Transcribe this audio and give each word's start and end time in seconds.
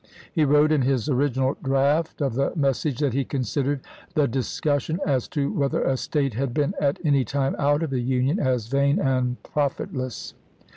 He 0.33 0.45
wrote 0.45 0.71
in 0.71 0.81
his 0.81 1.05
Diary, 1.05 1.17
original 1.25 1.55
draft 1.63 2.21
of 2.21 2.33
the 2.33 2.53
message 2.55 2.97
that 3.01 3.13
he 3.13 3.23
considered" 3.23 3.81
the 4.15 4.27
discussion 4.27 4.99
as 5.05 5.27
to 5.27 5.53
whether 5.53 5.83
a 5.83 5.95
State 5.95 6.33
had 6.33 6.55
been 6.55 6.73
at 6.81 6.97
any 7.05 7.23
time 7.23 7.55
out 7.59 7.83
of 7.83 7.91
the 7.91 8.01
Union 8.01 8.39
as 8.39 8.65
vain 8.65 8.97
and 8.97 9.37
profitless. 9.43 10.33